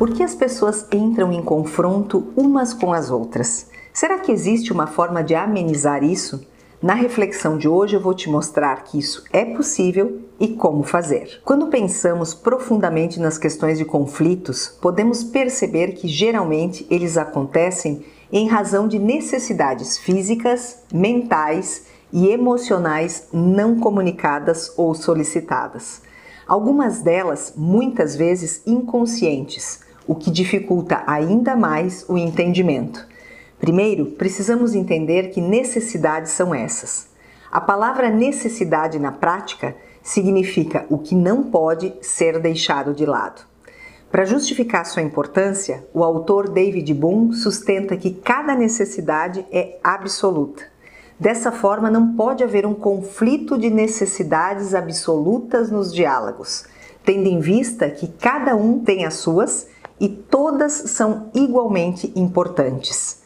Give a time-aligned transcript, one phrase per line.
[0.00, 3.66] Por que as pessoas entram em confronto umas com as outras?
[3.92, 6.42] Será que existe uma forma de amenizar isso?
[6.80, 11.42] Na reflexão de hoje eu vou te mostrar que isso é possível e como fazer.
[11.44, 18.88] Quando pensamos profundamente nas questões de conflitos, podemos perceber que geralmente eles acontecem em razão
[18.88, 26.00] de necessidades físicas, mentais e emocionais não comunicadas ou solicitadas.
[26.48, 33.06] Algumas delas, muitas vezes inconscientes, o que dificulta ainda mais o entendimento.
[33.58, 37.08] Primeiro, precisamos entender que necessidades são essas.
[37.50, 43.42] A palavra necessidade na prática significa o que não pode ser deixado de lado.
[44.10, 50.64] Para justificar sua importância, o autor David Bohm sustenta que cada necessidade é absoluta.
[51.18, 56.64] Dessa forma, não pode haver um conflito de necessidades absolutas nos diálogos,
[57.04, 59.68] tendo em vista que cada um tem as suas
[60.00, 63.20] e todas são igualmente importantes.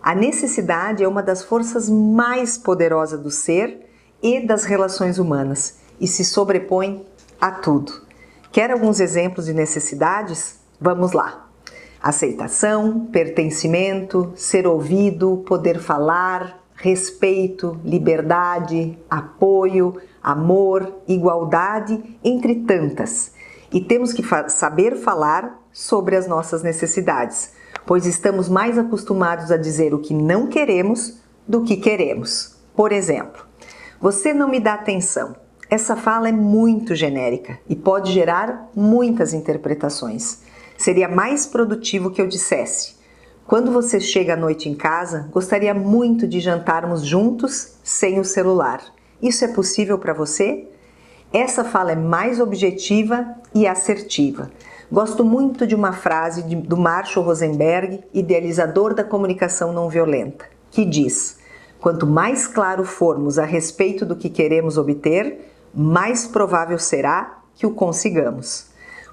[0.00, 3.90] A necessidade é uma das forças mais poderosas do ser
[4.22, 7.04] e das relações humanas e se sobrepõe
[7.40, 7.92] a tudo.
[8.52, 10.58] Quer alguns exemplos de necessidades?
[10.80, 11.48] Vamos lá.
[12.02, 23.32] Aceitação, pertencimento, ser ouvido, poder falar, respeito, liberdade, apoio, amor, igualdade, entre tantas.
[23.70, 27.52] E temos que fa saber falar sobre as nossas necessidades
[27.86, 32.56] pois estamos mais acostumados a dizer o que não queremos do que queremos.
[32.74, 33.44] Por exemplo,
[34.00, 35.34] você não me dá atenção.
[35.68, 40.42] Essa fala é muito genérica e pode gerar muitas interpretações.
[40.76, 42.96] Seria mais produtivo que eu dissesse:
[43.46, 48.82] quando você chega à noite em casa, gostaria muito de jantarmos juntos sem o celular.
[49.22, 50.68] Isso é possível para você?
[51.32, 54.50] Essa fala é mais objetiva e assertiva.
[54.92, 60.84] Gosto muito de uma frase de, do Marshall Rosenberg, idealizador da comunicação não violenta, que
[60.84, 61.38] diz:
[61.80, 67.70] Quanto mais claro formos a respeito do que queremos obter, mais provável será que o
[67.70, 68.66] consigamos.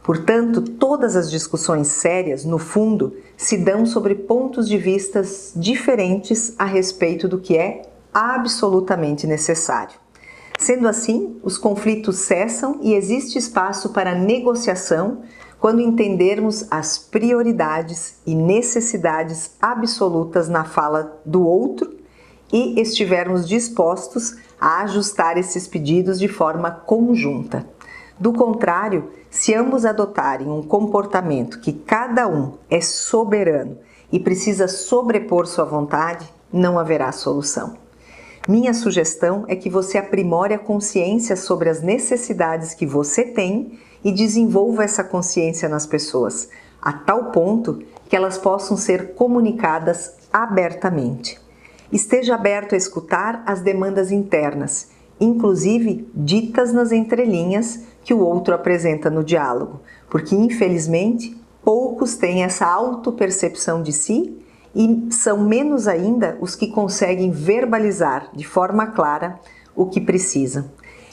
[0.04, 6.66] Portanto, todas as discussões sérias, no fundo, se dão sobre pontos de vistas diferentes a
[6.66, 9.94] respeito do que é absolutamente necessário.
[10.58, 15.22] Sendo assim, os conflitos cessam e existe espaço para negociação
[15.60, 21.98] quando entendermos as prioridades e necessidades absolutas na fala do outro
[22.52, 27.68] e estivermos dispostos a ajustar esses pedidos de forma conjunta.
[28.20, 33.78] Do contrário, se ambos adotarem um comportamento que cada um é soberano
[34.12, 37.87] e precisa sobrepor sua vontade, não haverá solução.
[38.48, 44.10] Minha sugestão é que você aprimore a consciência sobre as necessidades que você tem e
[44.10, 46.48] desenvolva essa consciência nas pessoas,
[46.82, 51.38] a tal ponto que elas possam ser comunicadas abertamente.
[51.92, 59.10] Esteja aberto a escutar as demandas internas, inclusive ditas nas entrelinhas que o outro apresenta
[59.10, 64.38] no diálogo, porque infelizmente poucos têm essa autopercepção de si
[64.78, 69.40] e são menos ainda os que conseguem verbalizar de forma clara
[69.76, 70.70] o que precisam.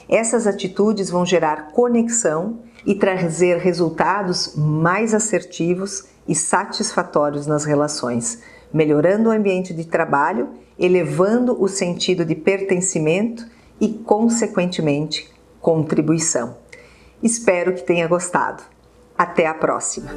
[0.07, 9.29] Essas atitudes vão gerar conexão e trazer resultados mais assertivos e satisfatórios nas relações, melhorando
[9.29, 13.47] o ambiente de trabalho, elevando o sentido de pertencimento
[13.81, 15.27] e, consequentemente,
[15.59, 16.55] contribuição.
[17.23, 18.61] Espero que tenha gostado.
[19.17, 20.11] Até a próxima!